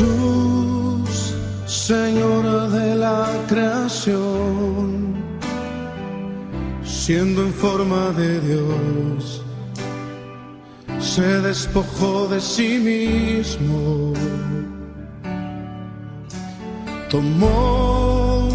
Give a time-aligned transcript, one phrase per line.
[0.00, 1.34] Jesús,
[1.66, 5.14] Señora de la creación,
[6.82, 9.44] siendo en forma de Dios,
[10.98, 14.14] se despojó de sí mismo,
[17.10, 18.48] tomó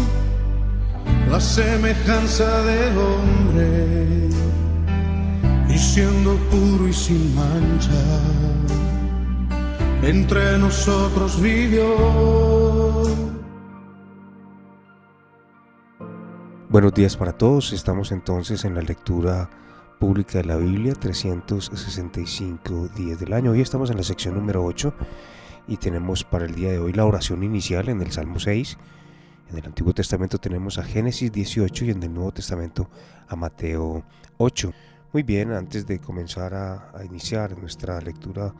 [1.30, 4.28] la semejanza de hombre
[5.68, 8.45] y siendo puro y sin mancha
[10.06, 11.84] entre nosotros vivió.
[16.68, 19.50] Buenos días para todos, estamos entonces en la lectura
[19.98, 23.50] pública de la Biblia, 365 días del año.
[23.50, 24.94] Hoy estamos en la sección número 8
[25.66, 28.78] y tenemos para el día de hoy la oración inicial en el Salmo 6.
[29.50, 32.88] En el Antiguo Testamento tenemos a Génesis 18 y en el Nuevo Testamento
[33.26, 34.04] a Mateo
[34.36, 34.72] 8.
[35.12, 38.54] Muy bien, antes de comenzar a, a iniciar nuestra lectura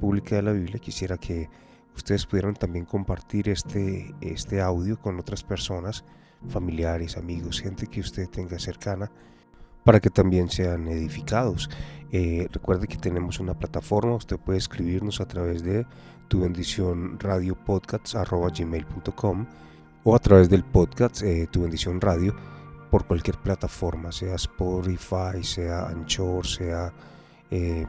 [0.00, 1.48] pública de la Biblia, quisiera que
[1.94, 6.04] ustedes pudieran también compartir este, este audio con otras personas,
[6.48, 9.10] familiares, amigos, gente que usted tenga cercana,
[9.84, 11.70] para que también sean edificados.
[12.10, 15.86] Eh, recuerde que tenemos una plataforma, usted puede escribirnos a través de
[16.28, 19.46] tu bendición radio gmail.com
[20.04, 22.34] o a través del podcast eh, tu bendición radio
[22.90, 26.92] por cualquier plataforma, sea Spotify, sea Anchor, sea
[27.50, 27.86] eh,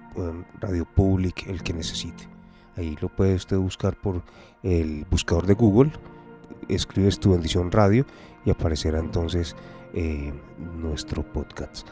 [0.59, 2.27] Radio Public, el que necesite.
[2.75, 4.21] Ahí lo puede usted buscar por
[4.63, 5.91] el buscador de Google,
[6.67, 8.05] escribes tu bendición radio
[8.45, 9.55] y aparecerá entonces
[9.93, 10.33] eh,
[10.81, 11.87] nuestro podcast.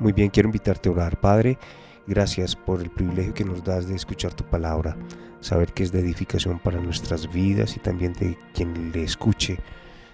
[0.00, 1.58] Muy bien, quiero invitarte a orar, Padre.
[2.06, 4.96] Gracias por el privilegio que nos das de escuchar tu palabra,
[5.40, 9.58] saber que es de edificación para nuestras vidas y también de quien le escuche.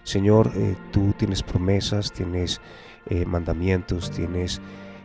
[0.05, 2.61] Señor, eh, tú tienes promesas, tienes
[3.27, 4.61] mandamientos, tienes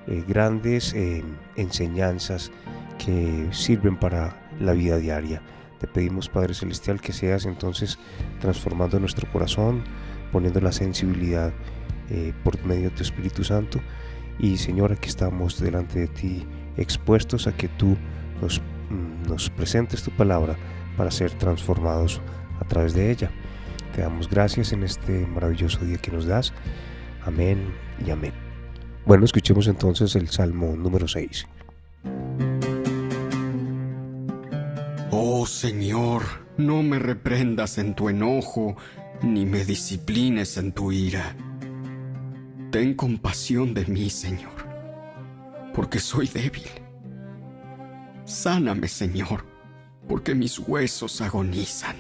[0.08, 1.24] eh, grandes eh,
[1.56, 2.52] enseñanzas
[2.98, 5.42] que sirven para la vida diaria.
[5.80, 8.00] Te pedimos, Padre Celestial, que seas entonces
[8.40, 9.84] transformando nuestro corazón,
[10.32, 11.54] poniendo la sensibilidad
[12.10, 13.80] eh, por medio de tu Espíritu Santo.
[14.40, 16.46] Y Señor, aquí estamos delante de ti,
[16.78, 17.98] expuestos a que tú
[18.42, 20.56] nos, mm, nos presentes tu palabra
[20.96, 22.22] para ser transformados
[22.60, 23.30] a través de ella.
[23.96, 26.54] Te damos gracias en este maravilloso día que nos das.
[27.26, 27.74] Amén
[28.06, 28.47] y amén.
[29.08, 31.48] Bueno, escuchemos entonces el Salmo número 6.
[35.12, 36.24] Oh Señor,
[36.58, 38.76] no me reprendas en tu enojo,
[39.22, 41.38] ni me disciplines en tu ira.
[42.70, 44.68] Ten compasión de mí, Señor,
[45.74, 46.68] porque soy débil.
[48.26, 49.46] Sáname, Señor,
[50.10, 51.96] porque mis huesos agonizan.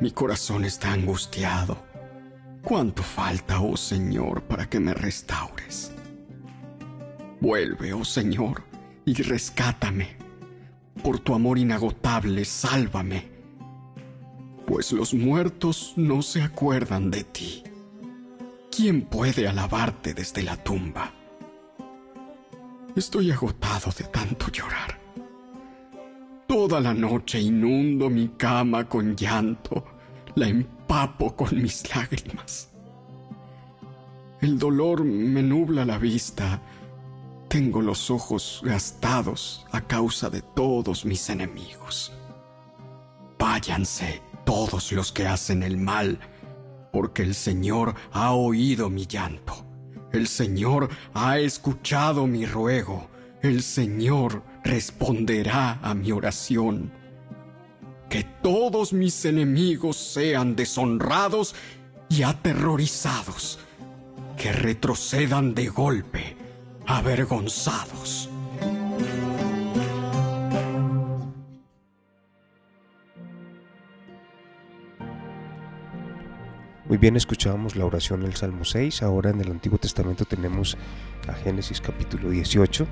[0.00, 1.93] Mi corazón está angustiado
[2.64, 5.92] ¿Cuánto falta, oh Señor, para que me restaures?
[7.38, 8.62] Vuelve, oh Señor,
[9.04, 10.16] y rescátame.
[11.02, 13.28] Por tu amor inagotable, sálvame.
[14.66, 17.64] Pues los muertos no se acuerdan de ti.
[18.74, 21.12] ¿Quién puede alabarte desde la tumba?
[22.96, 24.98] Estoy agotado de tanto llorar.
[26.46, 29.84] Toda la noche inundo mi cama con llanto
[30.34, 30.48] la
[31.36, 32.68] con mis lágrimas.
[34.40, 36.60] El dolor me nubla la vista.
[37.48, 42.12] Tengo los ojos gastados a causa de todos mis enemigos.
[43.38, 46.20] Váyanse todos los que hacen el mal,
[46.92, 49.66] porque el Señor ha oído mi llanto.
[50.12, 53.08] El Señor ha escuchado mi ruego.
[53.42, 56.92] El Señor responderá a mi oración
[58.14, 61.52] que todos mis enemigos sean deshonrados
[62.08, 63.58] y aterrorizados,
[64.36, 66.36] que retrocedan de golpe,
[66.86, 68.30] avergonzados.
[76.84, 79.02] Muy bien, escuchamos la oración del Salmo 6.
[79.02, 80.76] Ahora en el Antiguo Testamento tenemos
[81.26, 82.86] a Génesis capítulo 18.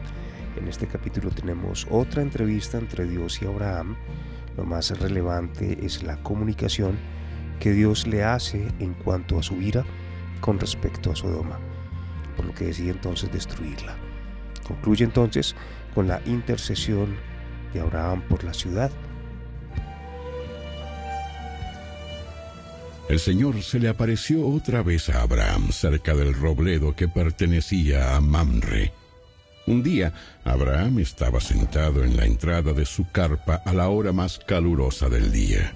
[0.57, 3.97] En este capítulo tenemos otra entrevista entre Dios y Abraham
[4.57, 6.99] lo más relevante es la comunicación
[7.61, 9.85] que Dios le hace en cuanto a su ira
[10.41, 11.59] con respecto a Sodoma,
[12.37, 13.97] por lo que decide entonces destruirla.
[14.67, 15.55] Concluye entonces
[15.95, 17.17] con la intercesión
[17.73, 18.91] de Abraham por la ciudad.
[23.09, 28.21] El Señor se le apareció otra vez a Abraham cerca del robledo que pertenecía a
[28.21, 28.93] Mamre
[29.67, 30.13] un día,
[30.45, 35.31] Abraham estaba sentado en la entrada de su carpa a la hora más calurosa del
[35.31, 35.73] día.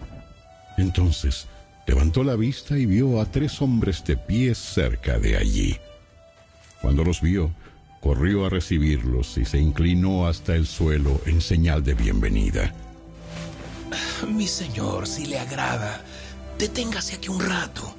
[0.77, 1.47] Entonces,
[1.87, 5.79] levantó la vista y vio a tres hombres de pie cerca de allí.
[6.83, 7.53] Cuando los vio,
[8.01, 12.73] corrió a recibirlos y se inclinó hasta el suelo en señal de bienvenida.
[14.29, 16.01] Mi señor, si le agrada,
[16.59, 17.95] deténgase aquí un rato.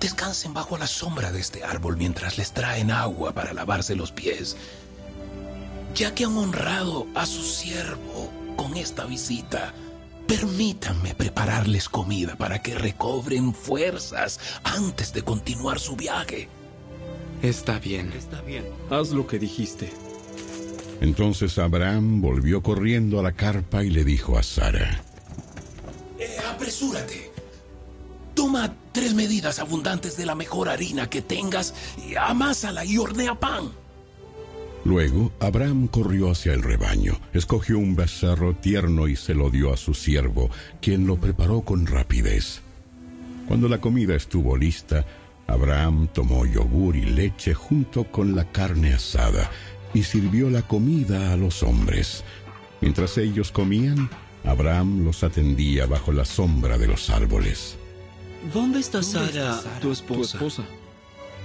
[0.00, 4.56] Descansen bajo la sombra de este árbol mientras les traen agua para lavarse los pies.
[5.94, 9.74] Ya que han honrado a su siervo con esta visita,
[10.26, 16.48] permítanme prepararles comida para que recobren fuerzas antes de continuar su viaje.
[17.42, 18.64] Está bien, está bien.
[18.90, 19.90] Haz lo que dijiste.
[21.00, 25.02] Entonces Abraham volvió corriendo a la carpa y le dijo a Sara,
[26.18, 27.30] eh, apresúrate.
[28.34, 31.74] Toma tres medidas abundantes de la mejor harina que tengas
[32.06, 33.72] y amásala y hornea pan.
[34.84, 39.76] Luego Abraham corrió hacia el rebaño, escogió un becerro tierno y se lo dio a
[39.76, 40.50] su siervo,
[40.80, 42.62] quien lo preparó con rapidez.
[43.46, 45.04] Cuando la comida estuvo lista,
[45.46, 49.50] Abraham tomó yogur y leche junto con la carne asada
[49.92, 52.24] y sirvió la comida a los hombres.
[52.80, 54.08] Mientras ellos comían,
[54.44, 57.76] Abraham los atendía bajo la sombra de los árboles.
[58.54, 60.38] ¿Dónde está Sara, tu, esposa?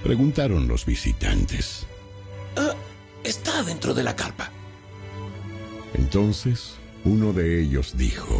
[0.02, 1.86] Preguntaron los visitantes.
[3.56, 4.50] Está dentro de la carpa.
[5.94, 6.74] Entonces
[7.04, 8.38] uno de ellos dijo,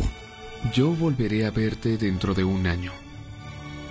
[0.74, 2.92] Yo volveré a verte dentro de un año,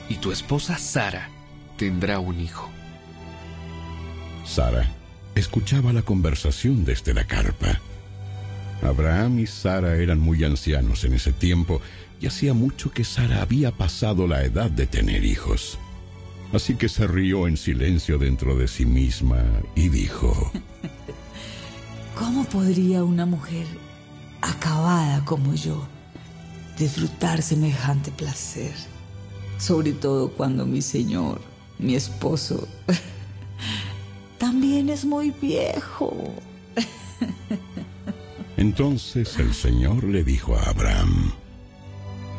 [0.07, 1.31] y tu esposa Sara
[1.77, 2.69] tendrá un hijo.
[4.45, 4.87] Sara
[5.33, 7.81] escuchaba la conversación desde la carpa.
[8.83, 11.81] Abraham y Sara eran muy ancianos en ese tiempo
[12.21, 15.79] y hacía mucho que Sara había pasado la edad de tener hijos.
[16.55, 19.43] Así que se rió en silencio dentro de sí misma
[19.75, 20.53] y dijo,
[22.17, 23.67] ¿Cómo podría una mujer
[24.39, 25.85] acabada como yo
[26.79, 28.71] disfrutar semejante placer?
[29.57, 31.41] Sobre todo cuando mi señor,
[31.77, 32.69] mi esposo,
[34.37, 36.15] también es muy viejo.
[38.55, 41.33] Entonces el Señor le dijo a Abraham,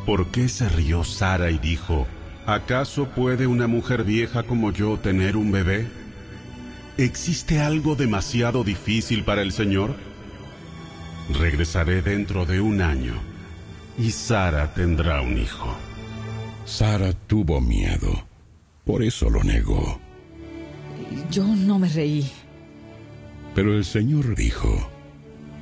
[0.07, 2.07] ¿Por qué se rió Sara y dijo,
[2.47, 5.85] ¿acaso puede una mujer vieja como yo tener un bebé?
[6.97, 9.93] ¿Existe algo demasiado difícil para el Señor?
[11.37, 13.15] Regresaré dentro de un año
[13.99, 15.75] y Sara tendrá un hijo.
[16.65, 18.25] Sara tuvo miedo,
[18.85, 19.99] por eso lo negó.
[21.29, 22.31] Yo no me reí.
[23.53, 24.89] Pero el Señor dijo,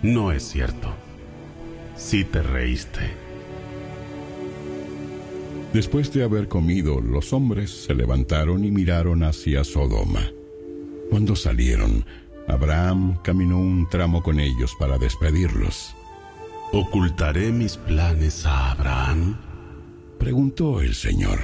[0.03, 0.93] no es cierto.
[1.97, 3.24] Sí te reíste.
[5.75, 10.31] Después de haber comido, los hombres se levantaron y miraron hacia Sodoma.
[11.09, 12.05] Cuando salieron,
[12.47, 15.93] Abraham caminó un tramo con ellos para despedirlos.
[16.71, 19.37] ¿Ocultaré mis planes a Abraham?
[20.17, 21.39] Preguntó el Señor.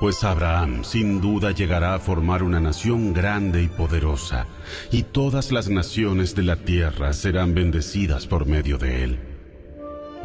[0.00, 4.46] Pues Abraham sin duda llegará a formar una nación grande y poderosa,
[4.92, 9.33] y todas las naciones de la tierra serán bendecidas por medio de él.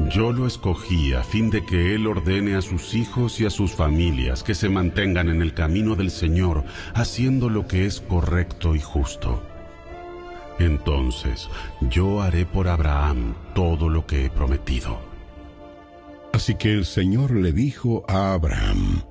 [0.08, 3.74] Yo lo escogí a fin de que él ordene a sus hijos y a sus
[3.74, 6.64] familias que se mantengan en el camino del Señor,
[6.94, 9.44] haciendo lo que es correcto y justo.
[10.58, 11.50] Entonces
[11.82, 15.00] yo haré por Abraham todo lo que he prometido.
[16.34, 19.02] Así que el Señor le dijo a Abraham,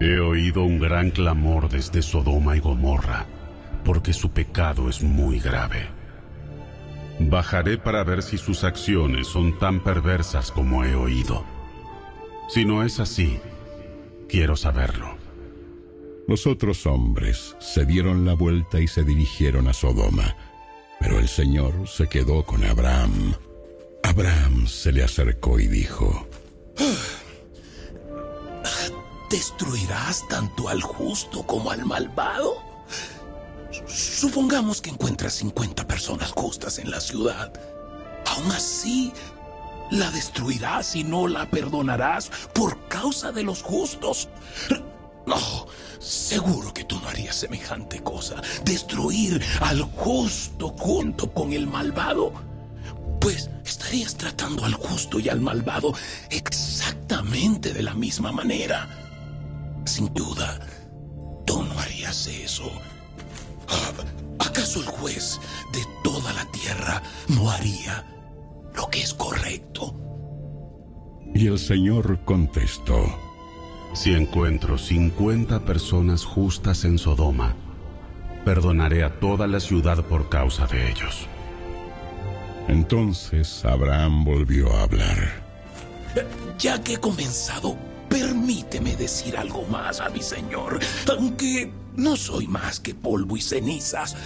[0.00, 3.26] He oído un gran clamor desde Sodoma y Gomorra,
[3.84, 5.97] porque su pecado es muy grave.
[7.20, 11.44] Bajaré para ver si sus acciones son tan perversas como he oído.
[12.48, 13.38] Si no es así,
[14.28, 15.16] quiero saberlo.
[16.28, 20.36] Los otros hombres se dieron la vuelta y se dirigieron a Sodoma,
[21.00, 23.34] pero el Señor se quedó con Abraham.
[24.02, 26.26] Abraham se le acercó y dijo,
[29.30, 32.67] ¿Destruirás tanto al justo como al malvado?
[33.88, 37.52] Supongamos que encuentras 50 personas justas en la ciudad.
[38.26, 39.12] Aún así,
[39.90, 44.28] la destruirás y no la perdonarás por causa de los justos.
[45.26, 45.66] No,
[45.98, 48.40] seguro que tú no harías semejante cosa.
[48.64, 52.32] Destruir al justo junto con el malvado.
[53.20, 55.92] Pues estarías tratando al justo y al malvado
[56.30, 58.88] exactamente de la misma manera.
[59.84, 60.60] Sin duda,
[61.44, 62.70] tú no harías eso.
[64.38, 65.40] ¿Acaso el juez
[65.72, 68.06] de toda la tierra no haría
[68.74, 69.94] lo que es correcto?
[71.34, 73.04] Y el Señor contestó,
[73.94, 77.54] Si encuentro 50 personas justas en Sodoma,
[78.44, 81.26] perdonaré a toda la ciudad por causa de ellos.
[82.68, 85.48] Entonces Abraham volvió a hablar.
[86.58, 87.76] Ya que he comenzado
[88.08, 90.78] Permíteme decir algo más a mi señor,
[91.10, 94.16] aunque no soy más que polvo y cenizas.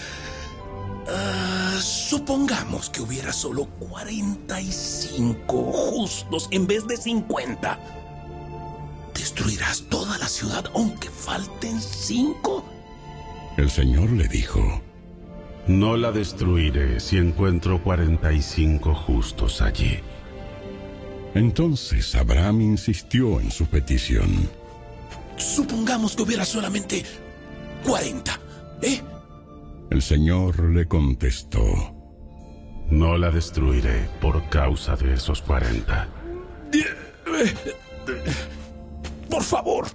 [1.09, 7.79] Ah, supongamos que hubiera solo 45 justos en vez de 50.
[9.13, 12.63] ¿Destruirás toda la ciudad aunque falten 5?
[13.57, 14.81] El Señor le dijo,
[15.67, 19.99] No la destruiré si encuentro 45 justos allí.
[21.33, 24.49] Entonces Abraham insistió en su petición.
[25.37, 27.03] Supongamos que hubiera solamente
[27.83, 28.39] 40,
[28.81, 29.01] ¿eh?
[29.89, 31.61] El Señor le contestó,
[32.89, 36.07] No la destruiré por causa de esos 40.
[39.29, 39.87] Por favor,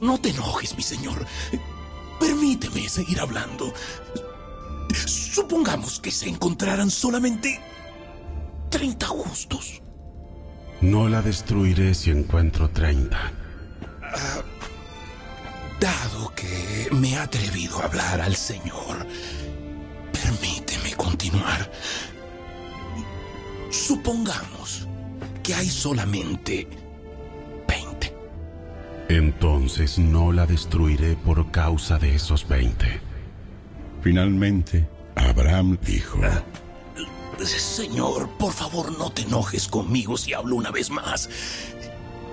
[0.00, 1.26] no te enojes, mi señor.
[2.20, 3.72] Permíteme seguir hablando.
[5.06, 7.60] Supongamos que se encontraran solamente
[8.70, 9.82] 30 justos.
[10.80, 13.32] No la destruiré si encuentro 30.
[15.80, 19.06] Dado que me he atrevido a hablar al Señor,
[20.12, 21.70] permíteme continuar.
[23.70, 24.86] Supongamos
[25.42, 26.68] que hay solamente
[27.68, 28.14] 20.
[29.08, 33.00] Entonces no la destruiré por causa de esos 20.
[34.02, 36.20] Finalmente, Abraham dijo,
[37.44, 41.28] Señor, por favor no te enojes conmigo si hablo una vez más.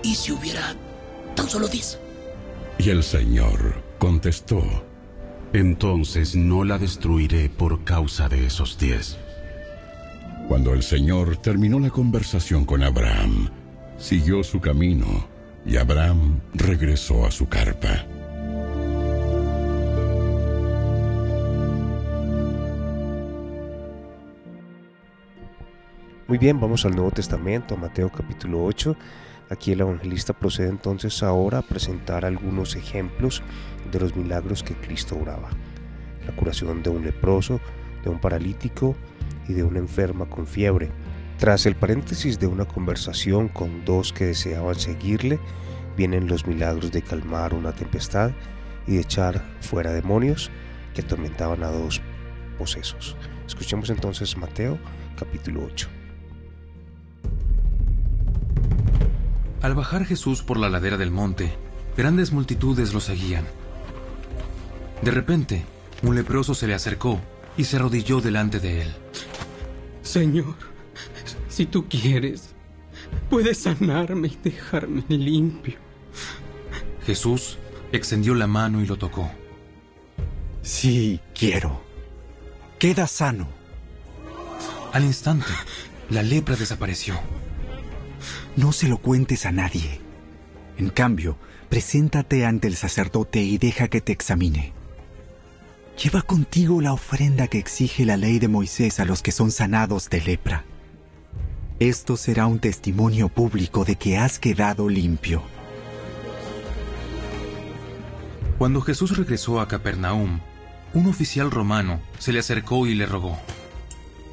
[0.03, 0.75] ¿Y si hubiera
[1.36, 2.00] tan solo 10?
[2.83, 4.63] Y el Señor contestó,
[5.53, 9.17] Entonces no la destruiré por causa de esos 10.
[10.47, 13.50] Cuando el Señor terminó la conversación con Abraham,
[13.97, 15.05] siguió su camino
[15.63, 18.05] y Abraham regresó a su carpa.
[26.27, 28.95] Muy bien, vamos al Nuevo Testamento, a Mateo capítulo 8.
[29.51, 33.43] Aquí el evangelista procede entonces ahora a presentar algunos ejemplos
[33.91, 35.50] de los milagros que Cristo obraba.
[36.25, 37.60] La curación de un leproso,
[38.01, 38.96] de un paralítico
[39.50, 40.89] y de una enferma con fiebre.
[41.38, 45.38] Tras el paréntesis de una conversación con dos que deseaban seguirle,
[45.98, 48.31] vienen los milagros de calmar una tempestad
[48.88, 50.50] y de echar fuera demonios
[50.93, 52.01] que atormentaban a dos
[52.58, 53.17] posesos.
[53.46, 54.79] Escuchemos entonces Mateo
[55.17, 56.00] capítulo 8.
[59.62, 61.53] Al bajar Jesús por la ladera del monte,
[61.96, 63.46] grandes multitudes lo seguían.
[65.01, 65.63] De repente,
[66.01, 67.20] un leproso se le acercó
[67.58, 68.94] y se arrodilló delante de él.
[70.01, 70.56] Señor,
[71.48, 72.56] si tú quieres,
[73.30, 75.75] puedes sanarme y dejarme limpio.
[77.06, 77.58] Jesús
[77.91, 79.32] extendió la mano y lo tocó.
[80.63, 81.82] Sí, quiero.
[82.80, 83.48] Queda sano.
[84.91, 85.51] Al instante,
[86.10, 87.20] la lepra desapareció.
[88.55, 90.01] No se lo cuentes a nadie.
[90.77, 91.38] En cambio,
[91.70, 94.74] preséntate ante el sacerdote y deja que te examine.
[96.01, 100.10] Lleva contigo la ofrenda que exige la ley de Moisés a los que son sanados
[100.10, 100.65] de lepra.
[101.79, 105.43] Esto será un testimonio público de que has quedado limpio.
[108.58, 110.39] Cuando Jesús regresó a Capernaum,
[110.93, 113.39] un oficial romano se le acercó y le rogó.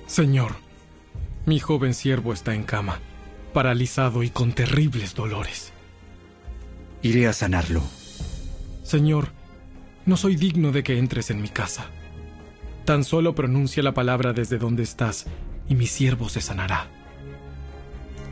[0.07, 0.57] Señor,
[1.47, 3.01] mi joven siervo está en cama,
[3.59, 5.73] paralizado y con terribles dolores.
[7.03, 7.83] Iré a sanarlo.
[8.85, 9.33] Señor,
[10.07, 11.87] no soy digno de que entres en mi casa.
[12.85, 15.27] Tan solo pronuncia la palabra desde donde estás
[15.69, 16.87] y mi siervo se sanará.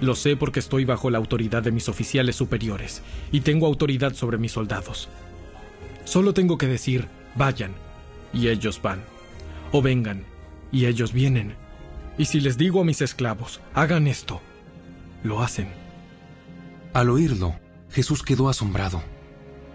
[0.00, 3.02] Lo sé porque estoy bajo la autoridad de mis oficiales superiores
[3.32, 5.08] y tengo autoridad sobre mis soldados.
[6.04, 7.72] Solo tengo que decir, vayan,
[8.32, 9.02] y ellos van.
[9.72, 10.22] O vengan,
[10.70, 11.56] y ellos vienen.
[12.16, 14.40] Y si les digo a mis esclavos, hagan esto,
[15.22, 15.68] lo hacen.
[16.92, 17.54] Al oírlo,
[17.90, 19.02] Jesús quedó asombrado.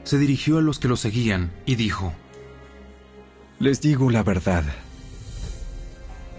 [0.03, 2.13] Se dirigió a los que lo seguían y dijo,
[3.59, 4.63] Les digo la verdad.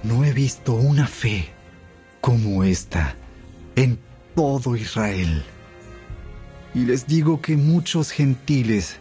[0.03, 1.51] No he visto una fe
[2.21, 3.15] como esta
[3.77, 3.99] en
[4.35, 5.45] todo Israel.
[6.75, 8.97] Y les digo que muchos gentiles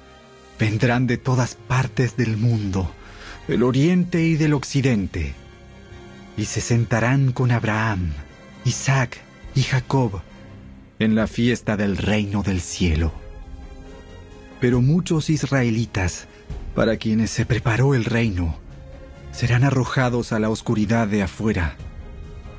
[0.59, 2.91] vendrán de todas partes del mundo,
[3.47, 5.33] del oriente y del occidente,
[6.37, 8.11] y se sentarán con Abraham,
[8.65, 9.21] Isaac
[9.55, 10.21] y Jacob
[10.99, 13.11] en la fiesta del reino del cielo.
[14.59, 16.27] Pero muchos israelitas,
[16.75, 18.55] para quienes se preparó el reino,
[19.31, 21.75] serán arrojados a la oscuridad de afuera,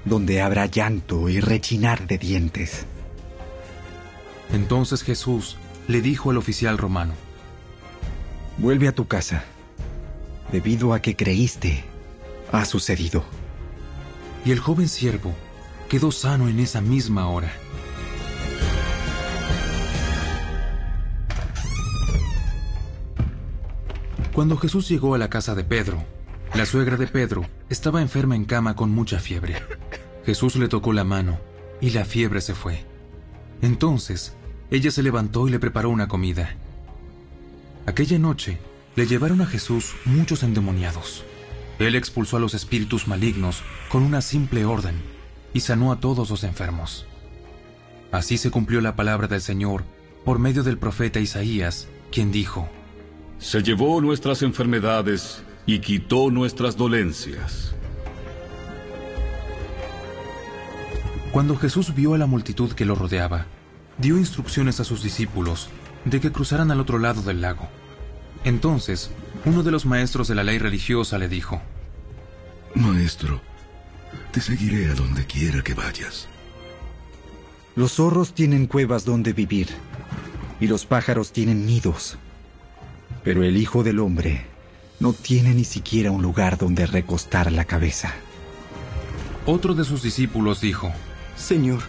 [0.05, 2.87] donde habrá llanto y rechinar de dientes.
[4.53, 5.57] Entonces Jesús
[5.87, 7.15] le dijo al oficial romano,
[8.59, 9.45] Vuelve a tu casa.
[10.51, 11.85] Debido a que creíste,
[12.51, 13.25] ha sucedido.
[14.45, 15.33] y el joven siervo
[15.93, 17.53] quedó sano en esa misma hora.
[24.33, 26.03] Cuando Jesús llegó a la casa de Pedro,
[26.55, 29.63] La suegra de Pedro estaba enferma en cama con mucha fiebre.
[30.25, 31.39] Jesús le tocó la mano
[31.83, 32.87] y la fiebre se fue.
[33.61, 34.35] Entonces,
[34.71, 36.57] ella se levantó y le preparó una comida.
[37.85, 38.57] Aquella noche,
[38.97, 41.23] le llevaron a Jesús muchos endemoniados.
[41.79, 45.12] Él expulsó a los espíritus malignos con una simple orden
[45.55, 47.07] y sanó a todos los enfermos.
[48.11, 49.85] Así se cumplió la palabra del Señor
[50.25, 52.69] por medio del profeta Isaías, quien dijo,
[53.39, 57.75] Se llevó nuestras enfermedades y quitó nuestras dolencias.
[61.33, 63.47] Cuando Jesús vio a la multitud que lo rodeaba,
[63.97, 65.71] dio instrucciones a sus discípulos
[66.05, 67.69] de que cruzaran al otro lado del lago.
[68.45, 69.11] Entonces,
[69.45, 71.63] uno de los maestros de la ley religiosa le dijo,
[72.75, 73.41] Maestro,
[74.33, 76.27] te seguiré a donde quiera que vayas.
[77.77, 79.69] Los zorros tienen cuevas donde vivir
[80.59, 82.17] y los pájaros tienen nidos,
[83.23, 84.47] pero el Hijo del Hombre
[85.01, 88.15] no tiene ni siquiera un lugar donde recostar la cabeza.
[89.45, 90.91] Otro de sus discípulos dijo,
[91.37, 91.83] Señor,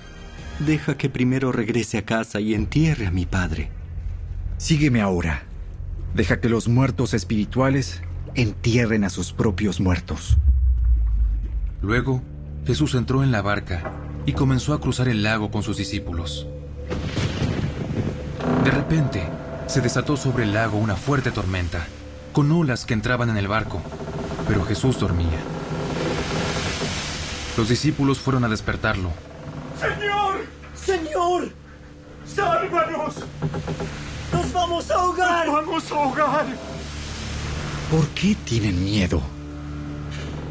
[0.60, 3.70] deja que primero regrese a casa y entierre a mi padre.
[4.58, 5.44] Sígueme ahora.
[6.14, 8.02] Deja que los muertos espirituales
[8.36, 10.38] entierren a sus propios muertos.
[11.82, 12.22] Luego,
[12.66, 13.92] Jesús entró en la barca
[14.26, 16.48] y comenzó a cruzar el lago con sus discípulos.
[18.64, 19.28] De repente,
[19.68, 21.86] se desató sobre el lago una fuerte tormenta,
[22.32, 23.82] con olas que entraban en el barco,
[24.48, 25.40] pero Jesús dormía.
[27.58, 29.12] Los discípulos fueron a despertarlo.
[29.80, 30.46] ¡Señor!
[30.74, 31.50] ¡Señor!
[32.26, 33.16] ¡Sálvanos!
[34.32, 35.48] ¡Nos vamos a ahogar!
[35.48, 36.46] ¡Nos vamos a ahogar!
[37.92, 39.22] ¿Por qué tienen miedo?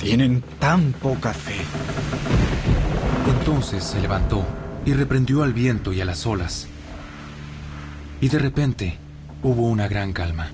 [0.03, 1.55] Tienen tan poca fe.
[3.39, 4.45] Entonces se levantó
[4.85, 6.67] y reprendió al viento y a las olas.
[8.21, 8.99] Y de repente
[9.45, 10.51] hubo una gran calma.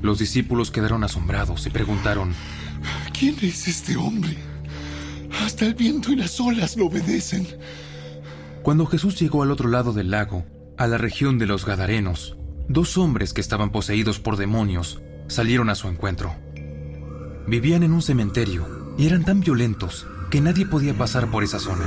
[0.00, 2.32] Los discípulos quedaron asombrados y preguntaron,
[3.12, 4.38] ¿Quién es este hombre?
[5.44, 7.46] Hasta el viento y las olas lo obedecen.
[8.62, 10.46] Cuando Jesús llegó al otro lado del lago,
[10.78, 15.74] a la región de los Gadarenos, dos hombres que estaban poseídos por demonios salieron a
[15.74, 16.34] su encuentro.
[17.48, 18.66] Vivían en un cementerio
[18.98, 21.86] y eran tan violentos que nadie podía pasar por esa zona.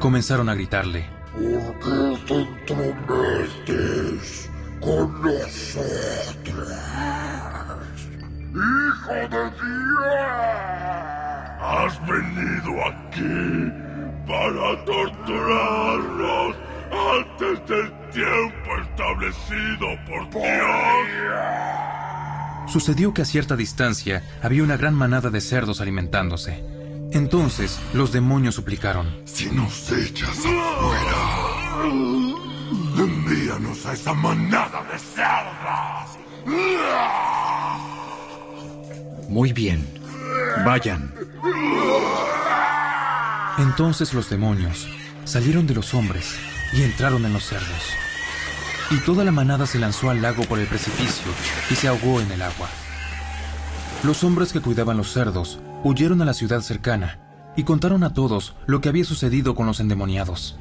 [0.00, 1.08] Comenzaron a gritarle.
[1.32, 2.34] ¿Por qué te
[2.74, 4.50] entrometes
[4.82, 6.68] con nosotros?
[8.52, 10.20] ¡Hijo de Dios!
[11.62, 13.72] Has venido aquí
[14.26, 16.56] para torturarnos
[17.16, 21.89] antes del tiempo establecido por Dios.
[22.70, 26.62] Sucedió que a cierta distancia había una gran manada de cerdos alimentándose.
[27.12, 29.08] Entonces los demonios suplicaron.
[29.24, 31.82] Si nos echas afuera,
[32.96, 36.18] envíanos a esa manada de cerdos.
[39.28, 39.84] Muy bien.
[40.64, 41.12] Vayan.
[43.58, 44.88] Entonces los demonios
[45.24, 46.36] salieron de los hombres
[46.72, 48.09] y entraron en los cerdos.
[48.90, 51.30] Y toda la manada se lanzó al lago por el precipicio
[51.70, 52.68] y se ahogó en el agua.
[54.02, 57.20] Los hombres que cuidaban los cerdos huyeron a la ciudad cercana
[57.56, 60.58] y contaron a todos lo que había sucedido con los endemoniados.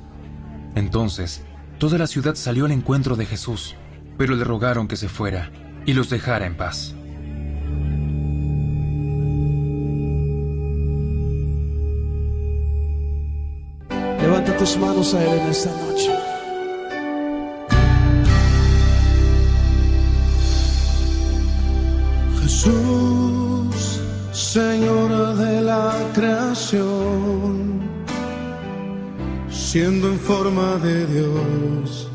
[0.75, 1.41] Entonces,
[1.79, 3.75] toda la ciudad salió al encuentro de Jesús,
[4.17, 5.51] pero le rogaron que se fuera
[5.85, 6.93] y los dejara en paz.
[14.21, 16.28] Levanta tus manos a Él en esta noche.
[22.69, 24.01] Jesús,
[24.31, 27.81] Señora de la creación,
[29.49, 32.09] siendo en forma de Dios,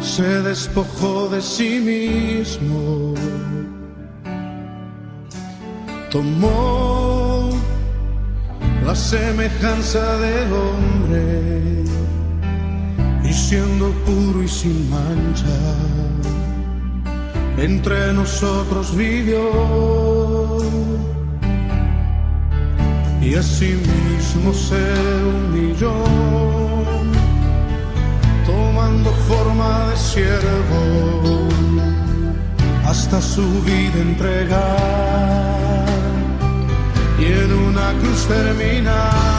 [0.00, 3.14] se despojó de sí mismo,
[6.10, 7.50] tomó
[8.84, 11.84] la semejanza de hombre
[13.24, 15.56] y siendo puro y sin mancha,
[17.56, 20.58] entre nosotros vivió
[23.20, 24.84] y asimismo se
[25.22, 25.94] humilló,
[28.44, 31.48] tomando forma de siervo
[32.86, 35.86] hasta su vida entregar
[37.18, 39.33] y en una cruz terminar.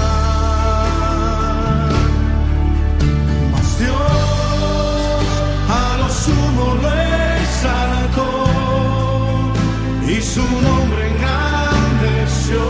[10.34, 12.66] su nombre engrandeció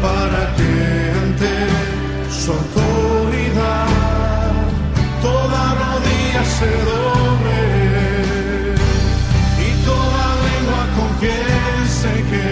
[0.00, 0.72] para que
[1.22, 1.54] ante
[2.40, 3.86] su autoridad
[5.20, 7.60] toda rodilla se doble
[9.66, 12.46] y toda lengua confiese que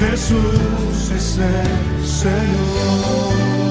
[0.00, 3.61] Jesús es el Señor.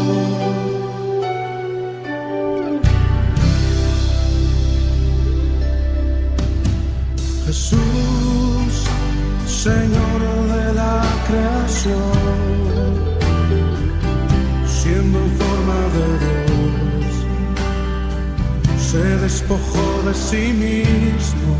[14.67, 17.13] Siendo en forma de Dios,
[18.77, 21.51] se despojó de sí mismo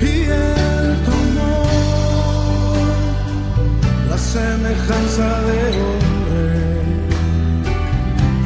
[0.00, 1.54] y él tomó
[4.10, 6.50] la semejanza de hombre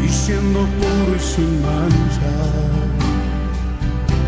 [0.04, 2.34] y siendo puro y sin mancha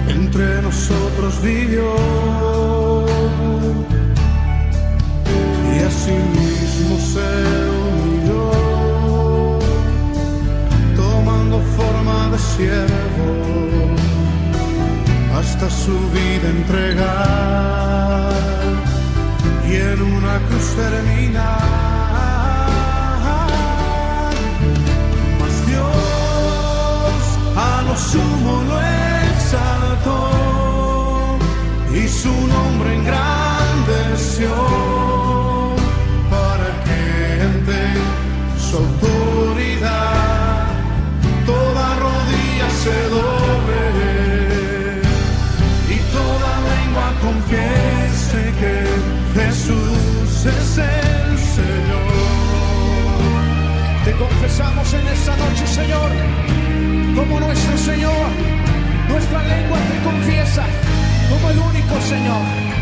[0.09, 2.72] entre nosotros vivió
[15.43, 18.33] hasta su vida entregar
[19.69, 21.59] y en una cruz terminar.
[25.41, 27.23] Mas Dios
[27.57, 28.79] a lo sumo lo
[29.31, 30.21] exaltó
[31.95, 34.51] y su nombre engrandeció
[55.23, 56.11] esta noche, Señor,
[57.15, 58.27] como nuestro Señor.
[59.09, 60.65] Nuestra lengua te confiesa
[61.31, 62.82] como el único Señor.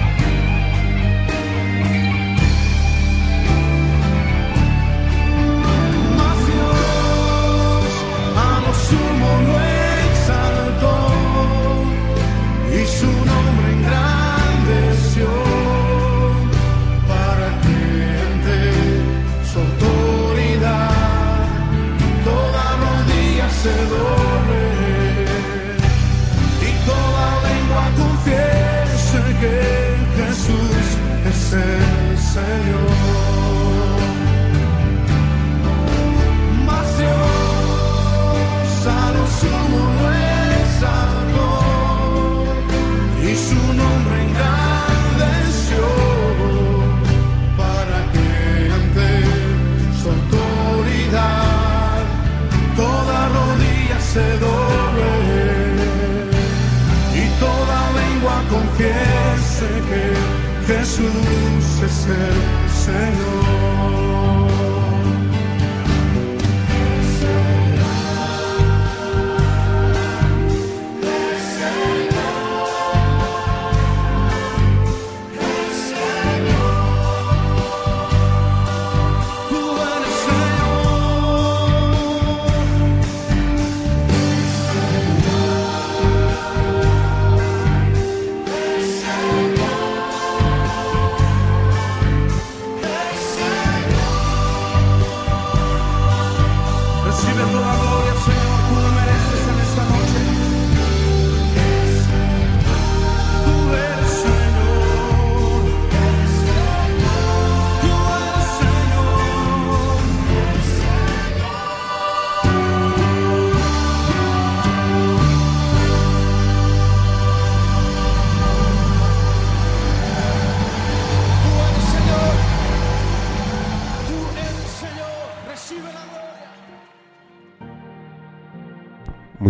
[61.00, 64.49] Jesús es el Señor.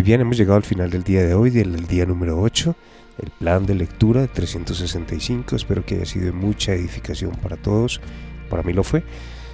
[0.00, 2.74] Muy bien, hemos llegado al final del día de hoy, del, día número 8,
[3.18, 5.54] el plan de lectura de 365.
[5.54, 8.00] Espero que haya sido de mucha edificación para todos.
[8.48, 9.04] Para mí lo fue.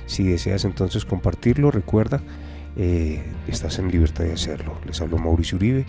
[0.07, 2.23] Si deseas entonces compartirlo, recuerda,
[2.77, 4.79] eh, estás en libertad de hacerlo.
[4.87, 5.85] Les hablo Mauricio Uribe.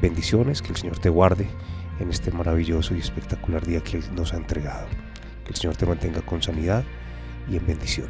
[0.00, 1.48] Bendiciones, que el Señor te guarde
[1.98, 4.86] en este maravilloso y espectacular día que Él nos ha entregado.
[5.42, 6.84] Que el Señor te mantenga con sanidad
[7.50, 8.06] y en bendición.